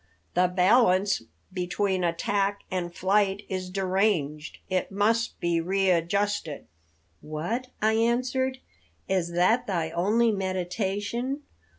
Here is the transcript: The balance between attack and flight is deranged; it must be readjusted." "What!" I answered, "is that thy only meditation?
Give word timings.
The 0.33 0.47
balance 0.47 1.21
between 1.53 2.03
attack 2.03 2.61
and 2.71 2.91
flight 2.91 3.45
is 3.49 3.69
deranged; 3.69 4.57
it 4.67 4.89
must 4.91 5.39
be 5.39 5.61
readjusted." 5.61 6.65
"What!" 7.21 7.67
I 7.83 7.93
answered, 7.93 8.57
"is 9.07 9.31
that 9.33 9.67
thy 9.67 9.91
only 9.91 10.31
meditation? 10.31 11.43